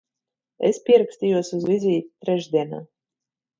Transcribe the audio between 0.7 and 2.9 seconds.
pierakstījos uz vizīti trešdienā.